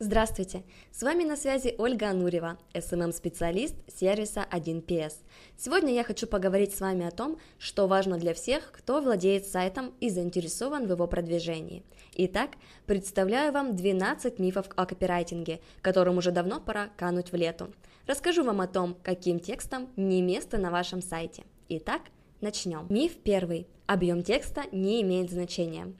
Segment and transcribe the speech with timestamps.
[0.00, 0.64] Здравствуйте!
[0.90, 5.12] С вами на связи Ольга Анурева, SMM-специалист сервиса 1PS.
[5.56, 9.94] Сегодня я хочу поговорить с вами о том, что важно для всех, кто владеет сайтом
[10.00, 11.84] и заинтересован в его продвижении.
[12.16, 12.50] Итак,
[12.86, 17.72] представляю вам 12 мифов о копирайтинге, которым уже давно пора кануть в лету.
[18.08, 21.44] Расскажу вам о том, каким текстом не место на вашем сайте.
[21.68, 22.02] Итак,
[22.40, 22.86] начнем.
[22.90, 23.68] Миф первый.
[23.86, 25.94] Объем текста не имеет значения.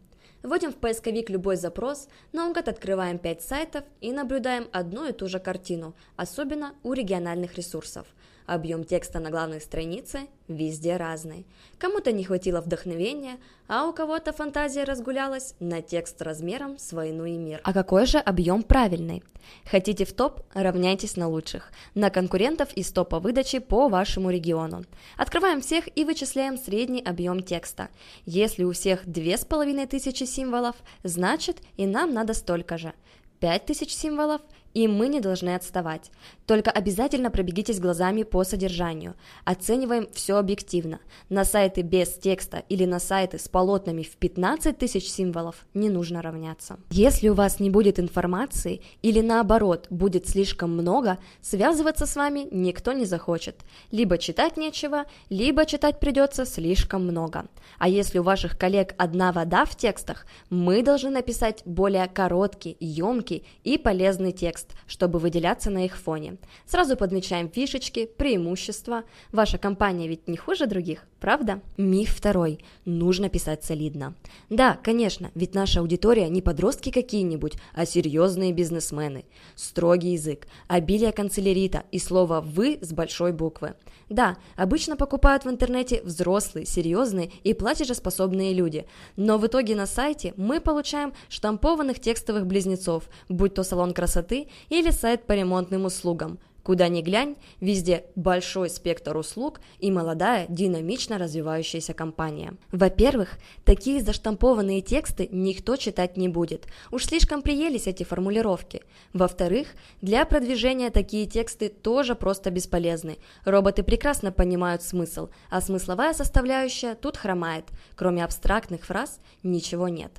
[0.45, 5.41] Вводим в поисковик любой запрос, наугад открываем 5 сайтов и наблюдаем одну и ту же
[5.41, 8.07] картину, особенно у региональных ресурсов.
[8.47, 11.47] Объем текста на главной странице везде разный.
[11.79, 17.39] Кому-то не хватило вдохновения, а у кого-то фантазия разгулялась на текст размером с войну и
[17.39, 17.61] мир.
[17.65, 19.23] А какой же объем правильный?
[19.65, 20.43] Хотите в топ?
[20.53, 21.73] Равняйтесь на лучших.
[21.95, 24.85] На конкурентов из топа выдачи по вашему региону.
[25.17, 27.89] Открываем всех и вычисляем средний объем текста.
[28.27, 32.93] Если у всех 2500 символов, значит и нам надо столько же.
[33.41, 34.43] 5000 символов–
[34.75, 36.11] и мы не должны отставать.
[36.47, 39.15] Только обязательно пробегитесь глазами по содержанию.
[39.45, 40.99] Оцениваем все объективно.
[41.29, 46.21] На сайты без текста или на сайты с полотнами в 15 тысяч символов не нужно
[46.21, 46.79] равняться.
[46.91, 52.93] Если у вас не будет информации или наоборот будет слишком много, связываться с вами никто
[52.93, 53.61] не захочет.
[53.93, 57.47] Либо читать нечего, либо читать придется слишком много.
[57.79, 63.47] А если у ваших коллег одна вода в текстах, мы должны написать более короткий, емкий
[63.63, 66.37] и полезный текст текст, чтобы выделяться на их фоне.
[66.67, 69.05] Сразу подмечаем фишечки, преимущества.
[69.33, 71.61] Ваша компания ведь не хуже других, правда?
[71.77, 72.61] Миф второй.
[72.85, 74.15] Нужно писать солидно.
[74.51, 79.25] Да, конечно, ведь наша аудитория не подростки какие-нибудь, а серьезные бизнесмены.
[79.55, 83.75] Строгий язык, обилие канцелярита и слово «вы» с большой буквы.
[84.11, 90.35] Да, обычно покупают в интернете взрослые, серьезные и платежеспособные люди, но в итоге на сайте
[90.37, 96.39] мы получаем штампованных текстовых близнецов, будь то салон красоты или сайт по ремонтным услугам.
[96.65, 102.55] Куда ни глянь, везде большой спектр услуг и молодая, динамично развивающаяся компания.
[102.73, 106.67] Во-первых, такие заштампованные тексты никто читать не будет.
[106.91, 108.81] Уж слишком приелись эти формулировки.
[109.13, 109.69] Во-вторых,
[110.01, 113.19] для продвижения такие тексты тоже просто бесполезны.
[113.45, 117.67] Роботы прекрасно понимают смысл, а смысловая составляющая тут хромает.
[117.95, 120.13] Кроме абстрактных фраз ничего нет.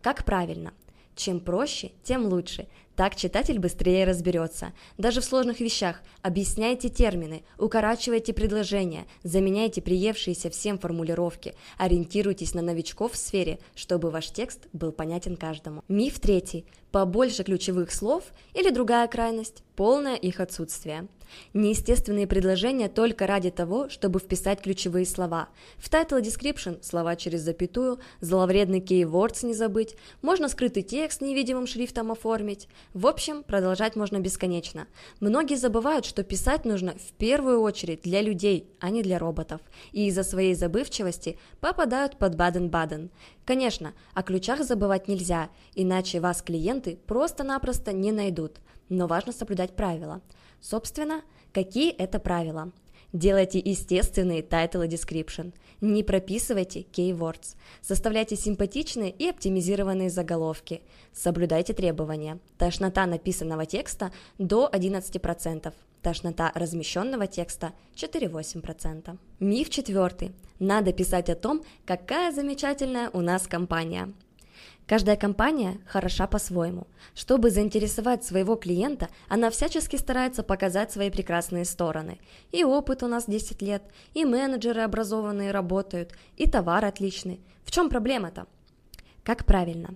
[0.00, 0.72] Как правильно?
[1.16, 2.68] Чем проще, тем лучше.
[2.98, 4.72] Так читатель быстрее разберется.
[4.96, 13.12] Даже в сложных вещах объясняйте термины, укорачивайте предложения, заменяйте приевшиеся всем формулировки, ориентируйтесь на новичков
[13.12, 15.84] в сфере, чтобы ваш текст был понятен каждому.
[15.86, 16.66] Миф третий.
[16.90, 21.06] Побольше ключевых слов или другая крайность– полное их отсутствие.
[21.52, 25.50] Неестественные предложения только ради того, чтобы вписать ключевые слова.
[25.76, 32.10] В title description– слова через запятую, зловредный keywords не забыть, можно скрытый текст невидимым шрифтом
[32.10, 32.68] оформить.
[32.94, 34.86] В общем, продолжать можно бесконечно.
[35.20, 39.60] Многие забывают, что писать нужно в первую очередь для людей, а не для роботов,
[39.92, 43.10] и из-за своей забывчивости попадают под Баден-Баден.
[43.44, 50.22] Конечно, о ключах забывать нельзя, иначе вас клиенты просто-напросто не найдут, но важно соблюдать правила.
[50.60, 51.22] Собственно,
[51.52, 52.72] какие это правила?
[53.12, 55.54] Делайте естественные title и description.
[55.80, 57.56] Не прописывайте keywords.
[57.80, 60.82] Составляйте симпатичные и оптимизированные заголовки.
[61.14, 62.38] Соблюдайте требования.
[62.58, 65.72] Тошнота написанного текста до 11%.
[66.02, 69.16] Тошнота размещенного текста 4-8%.
[69.40, 70.32] Миф четвертый.
[70.58, 74.12] Надо писать о том, какая замечательная у нас компания.
[74.88, 76.86] Каждая компания хороша по-своему.
[77.14, 82.18] Чтобы заинтересовать своего клиента, она всячески старается показать свои прекрасные стороны.
[82.52, 83.82] И опыт у нас 10 лет,
[84.14, 87.42] и менеджеры образованные работают, и товар отличный.
[87.64, 88.46] В чем проблема-то?
[89.24, 89.90] Как правильно?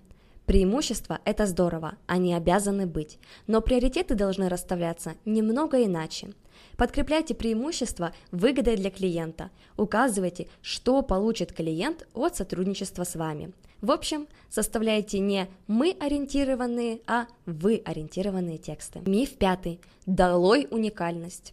[0.45, 6.35] Преимущества– это здорово, они обязаны быть, но приоритеты должны расставляться немного иначе.
[6.77, 14.29] Подкрепляйте преимущества выгодой для клиента, указывайте, что получит клиент от сотрудничества с вами– в общем,
[14.49, 19.01] составляйте не мы ориентированные, а вы ориентированные тексты.
[19.05, 19.81] Миф пятый.
[20.07, 21.53] Долой уникальность.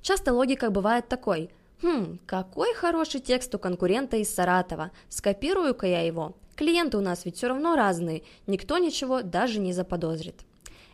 [0.00, 1.50] Часто логика бывает такой.
[1.82, 4.90] Хм, какой хороший текст у конкурента из Саратова.
[5.10, 6.34] Скопирую-ка я его.
[6.54, 10.36] Клиенты у нас ведь все равно разные, никто ничего даже не заподозрит.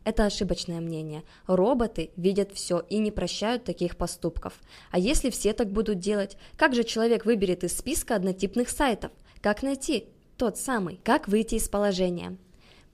[0.02, 1.22] Это ошибочное мнение.
[1.46, 4.54] Роботы видят все и не прощают таких поступков.
[4.90, 9.12] А если все так будут делать, как же человек выберет из списка однотипных сайтов?
[9.40, 10.08] Как найти
[10.42, 10.98] тот самый.
[11.04, 12.36] Как выйти из положения?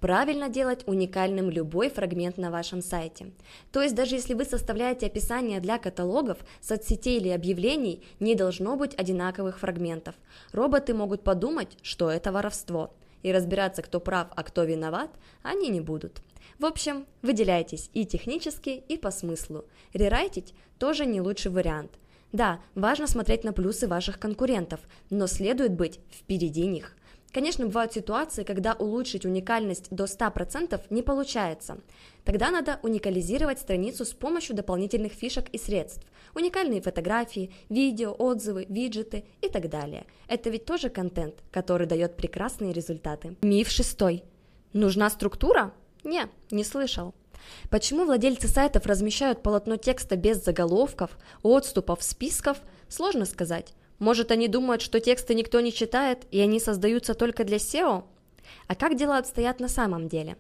[0.00, 3.33] Правильно делать уникальным любой фрагмент на вашем сайте.
[3.73, 8.95] То есть даже если вы составляете описание для каталогов, соцсетей или объявлений, не должно быть
[8.95, 10.15] одинаковых фрагментов.
[10.53, 12.93] Роботы могут подумать, что это воровство.
[13.23, 15.09] И разбираться, кто прав, а кто виноват,
[15.43, 16.21] они не будут.
[16.59, 19.65] В общем, выделяйтесь и технически, и по смыслу.
[19.95, 21.93] Рерайтить тоже не лучший вариант.
[22.31, 26.95] Да, важно смотреть на плюсы ваших конкурентов, но следует быть впереди них.
[27.32, 31.78] Конечно, бывают ситуации, когда улучшить уникальность до 100% не получается.
[32.25, 36.06] Тогда надо уникализировать страницу с помощью дополнительных фишек и средств.
[36.34, 40.06] Уникальные фотографии, видео, отзывы, виджеты и так далее.
[40.26, 43.36] Это ведь тоже контент, который дает прекрасные результаты.
[43.42, 44.25] Миф шестой.
[44.72, 45.72] Нужна структура?
[46.04, 47.14] Не, не слышал.
[47.70, 52.58] Почему владельцы сайтов размещают полотно текста без заголовков, отступов, списков,
[52.88, 53.75] сложно сказать.
[53.99, 58.05] Может, они думают, что тексты никто не читает, и они создаются только для SEO?
[58.67, 60.37] А как дела обстоят на самом деле?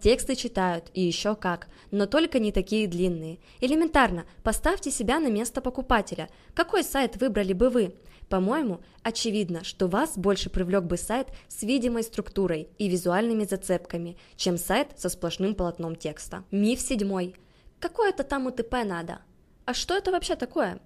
[0.00, 3.38] Тексты читают, и еще как, но только не такие длинные.
[3.60, 6.28] Элементарно, поставьте себя на место покупателя.
[6.54, 7.94] Какой сайт выбрали бы вы?
[8.28, 14.58] По-моему, очевидно, что вас больше привлек бы сайт с видимой структурой и визуальными зацепками, чем
[14.58, 16.44] сайт со сплошным полотном текста.
[16.50, 17.34] Миф седьмой.
[17.80, 19.20] Какое-то там УТП надо.
[19.64, 20.80] А что это вообще такое?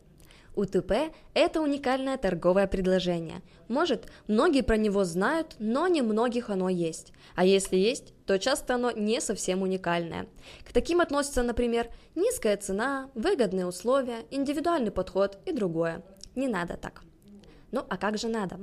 [0.55, 3.41] УТП– это уникальное торговое предложение.
[3.69, 7.13] Может, многие про него знают, но не многих оно есть.
[7.35, 10.27] А если есть, то часто оно не совсем уникальное.
[10.69, 16.03] К таким относятся, например, низкая цена, выгодные условия, индивидуальный подход и другое.
[16.35, 17.03] Не надо так.
[17.71, 18.61] Ну а как же надо?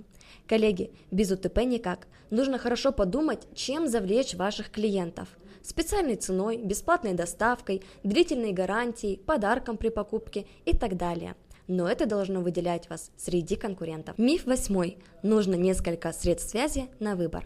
[0.47, 2.07] Коллеги, без УТП никак.
[2.30, 5.27] Нужно хорошо подумать, чем завлечь ваших клиентов.
[5.63, 11.36] Специальной ценой, бесплатной доставкой, длительной гарантией, подарком при покупке и так далее–
[11.69, 14.18] но это должно выделять вас среди конкурентов.
[14.18, 14.98] Миф восьмой.
[15.24, 17.45] Нужно несколько средств связи на выбор.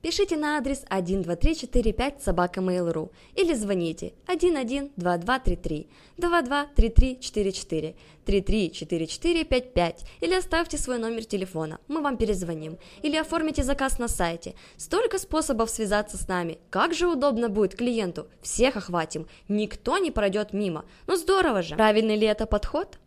[0.00, 11.24] Пишите на адрес 12345 собака Mail.ru или звоните 112233 223344 334455 или оставьте свой номер
[11.24, 12.78] телефона, мы вам перезвоним.
[13.02, 14.54] Или оформите заказ на сайте.
[14.76, 16.58] Столько способов связаться с нами.
[16.70, 18.28] Как же удобно будет клиенту.
[18.40, 19.26] Всех охватим.
[19.48, 20.84] Никто не пройдет мимо.
[21.08, 21.74] Ну здорово же.
[21.74, 22.98] Правильный ли это подход?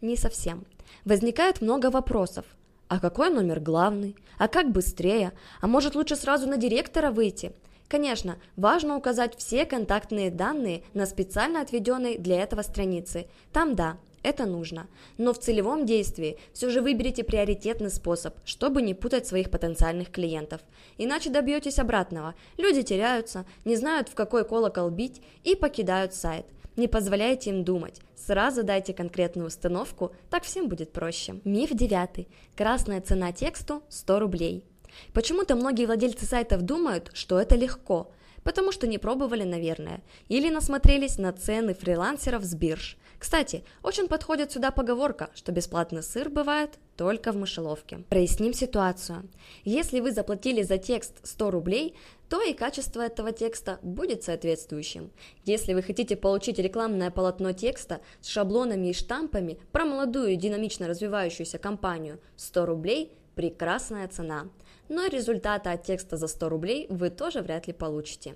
[0.00, 0.64] Не совсем.
[1.04, 2.46] Возникает много вопросов.
[2.88, 4.16] А какой номер главный?
[4.38, 5.32] А как быстрее?
[5.60, 7.52] А может лучше сразу на директора выйти?
[7.86, 13.26] Конечно, важно указать все контактные данные на специально отведенной для этого странице.
[13.52, 14.86] Там да, это нужно.
[15.18, 20.62] Но в целевом действии все же выберите приоритетный способ, чтобы не путать своих потенциальных клиентов.
[20.96, 22.34] Иначе добьетесь обратного.
[22.56, 26.46] Люди теряются, не знают в какой колокол бить и покидают сайт–
[26.80, 28.00] не позволяйте им думать.
[28.16, 31.40] Сразу дайте конкретную установку, так всем будет проще.
[31.44, 32.28] Миф девятый.
[32.56, 34.64] Красная цена тексту 100 рублей.
[35.12, 38.10] Почему-то многие владельцы сайтов думают, что это легко,
[38.44, 42.96] потому что не пробовали, наверное, или насмотрелись на цены фрилансеров с бирж.
[43.18, 47.98] Кстати, очень подходит сюда поговорка, что бесплатный сыр бывает только в мышеловке.
[48.08, 49.28] Проясним ситуацию.
[49.64, 51.94] Если вы заплатили за текст 100 рублей,
[52.30, 55.10] то и качество этого текста будет соответствующим.
[55.44, 61.58] Если вы хотите получить рекламное полотно текста с шаблонами и штампами про молодую динамично развивающуюся
[61.58, 64.48] компанию 100 рублей– прекрасная цена.
[64.90, 68.34] Но результата от текста за 100 рублей вы тоже вряд ли получите.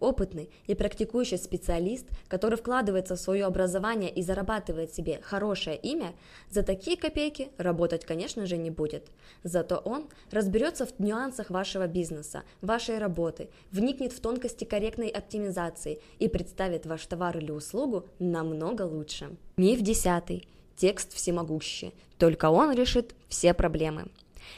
[0.00, 6.14] Опытный и практикующий специалист, который вкладывается в свое образование и зарабатывает себе хорошее имя,
[6.48, 9.08] за такие копейки работать, конечно же, не будет.
[9.44, 16.28] Зато он разберется в нюансах вашего бизнеса, вашей работы, вникнет в тонкости корректной оптимизации и
[16.28, 19.36] представит ваш товар или услугу намного лучше.
[19.58, 20.48] Миф десятый.
[20.76, 21.92] Текст всемогущий.
[22.16, 24.06] Только он решит все проблемы.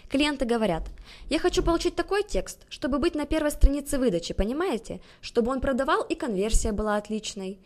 [0.08, 0.88] Клиенты говорят,
[1.28, 5.00] я хочу получить такой текст, чтобы быть на первой странице выдачи, понимаете?
[5.20, 7.58] Чтобы он продавал и конверсия была отличной.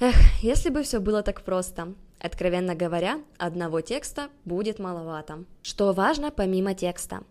[0.00, 1.94] Эх, если бы все было так просто.
[2.20, 5.44] Откровенно говоря, одного текста будет маловато.
[5.62, 7.22] Что важно помимо текста?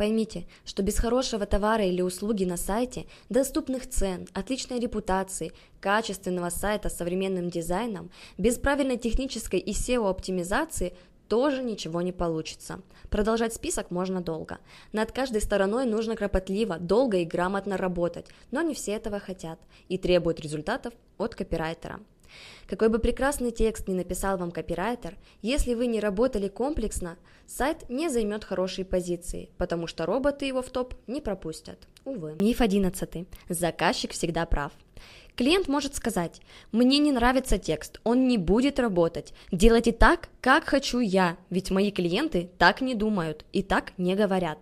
[0.00, 6.88] Поймите, что без хорошего товара или услуги на сайте, доступных цен, отличной репутации, качественного сайта
[6.88, 10.94] с современным дизайном, без правильной технической и SEO-оптимизации
[11.30, 12.80] тоже ничего не получится.
[13.08, 14.58] Продолжать список можно долго.
[14.92, 19.96] Над каждой стороной нужно кропотливо, долго и грамотно работать, но не все этого хотят и
[19.96, 22.00] требуют результатов от копирайтера.
[22.66, 28.08] Какой бы прекрасный текст ни написал вам копирайтер, если вы не работали комплексно, сайт не
[28.08, 31.78] займет хорошие позиции, потому что роботы его в топ не пропустят.
[32.04, 32.36] Увы.
[32.40, 33.28] Миф 11.
[33.48, 34.72] Заказчик всегда прав.
[35.36, 36.40] Клиент может сказать,
[36.72, 39.32] мне не нравится текст, он не будет работать.
[39.52, 44.58] Делайте так, как хочу я, ведь мои клиенты так не думают и так не говорят.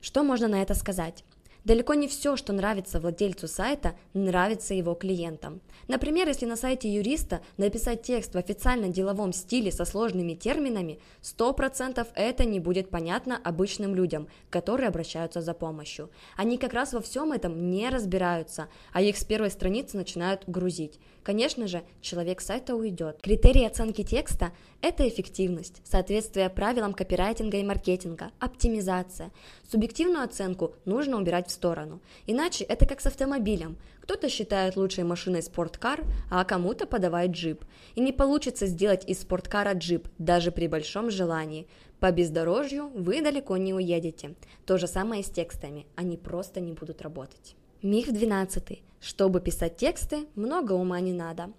[0.00, 1.24] Что можно на это сказать?
[1.64, 5.60] Далеко не все, что нравится владельцу сайта, нравится его клиентам.
[5.86, 12.06] Например, если на сайте юриста написать текст в официально деловом стиле со сложными терминами, 100%
[12.14, 16.10] это не будет понятно обычным людям, которые обращаются за помощью.
[16.36, 20.98] Они как раз во всем этом не разбираются, а их с первой страницы начинают грузить.
[21.22, 23.20] Конечно же, человек сайта уйдет.
[23.22, 24.50] Критерии оценки текста–
[24.80, 29.30] это эффективность, соответствие правилам копирайтинга и маркетинга, оптимизация.
[29.70, 32.00] Субъективную оценку нужно убирать в сторону.
[32.26, 33.76] Иначе это как с автомобилем.
[34.00, 37.64] Кто-то считает лучшей машиной спорткар, а кому-то подавает джип.
[37.94, 41.68] И не получится сделать из спорткара джип, даже при большом желании.
[42.00, 44.34] По бездорожью вы далеко не уедете.
[44.66, 47.54] То же самое с текстами, они просто не будут работать.
[47.82, 48.82] Миф 12.
[49.00, 51.50] Чтобы писать тексты, много ума не надо.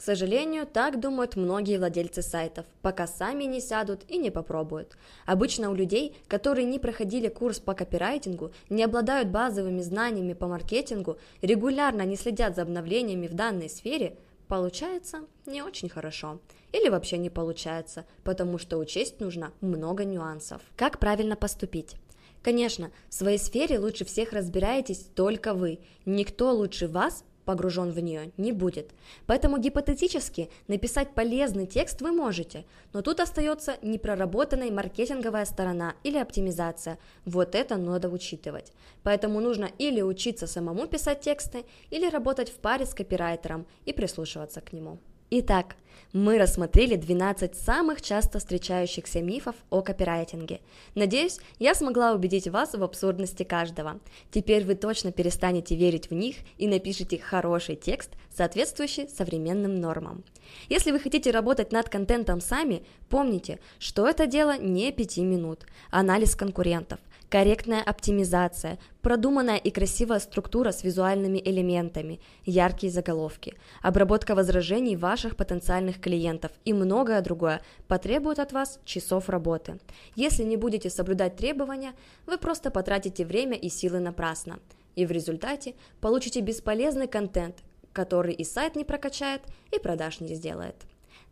[0.00, 4.96] К сожалению, так думают многие владельцы сайтов, пока сами не сядут и не попробуют.
[5.26, 11.18] Обычно у людей, которые не проходили курс по копирайтингу, не обладают базовыми знаниями по маркетингу,
[11.42, 14.16] регулярно не следят за обновлениями в данной сфере,
[14.48, 16.40] получается не очень хорошо.
[16.72, 20.62] Или вообще не получается, потому что учесть нужно много нюансов.
[20.76, 21.96] Как правильно поступить?
[22.42, 25.78] Конечно, в своей сфере лучше всех разбираетесь только вы.
[26.06, 28.92] Никто лучше вас погружен в нее не будет.
[29.26, 36.96] Поэтому гипотетически написать полезный текст вы можете, но тут остается непроработанная маркетинговая сторона или оптимизация.
[37.24, 38.72] Вот это надо учитывать.
[39.02, 44.60] Поэтому нужно или учиться самому писать тексты, или работать в паре с копирайтером и прислушиваться
[44.60, 45.00] к нему.
[45.32, 45.76] Итак,
[46.12, 50.60] мы рассмотрели 12 самых часто встречающихся мифов о копирайтинге.
[50.96, 54.00] Надеюсь, я смогла убедить вас в абсурдности каждого.
[54.32, 60.24] Теперь вы точно перестанете верить в них и напишите хороший текст, соответствующий современным нормам.
[60.68, 65.64] Если вы хотите работать над контентом сами, помните, что это дело не 5 минут.
[65.92, 66.98] Анализ конкурентов,
[67.30, 76.00] корректная оптимизация, продуманная и красивая структура с визуальными элементами, яркие заголовки, обработка возражений ваших потенциальных
[76.00, 79.78] клиентов и многое другое потребует от вас часов работы.
[80.16, 81.92] Если не будете соблюдать требования,
[82.26, 84.58] вы просто потратите время и силы напрасно.
[84.96, 87.54] И в результате получите бесполезный контент,
[87.92, 90.74] который и сайт не прокачает, и продаж не сделает.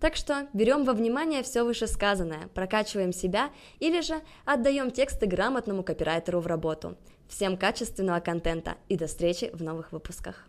[0.00, 3.50] Так что берем во внимание все вышесказанное, прокачиваем себя
[3.80, 6.96] или же отдаем тексты грамотному копирайтеру в работу.
[7.28, 10.48] Всем качественного контента и до встречи в новых выпусках.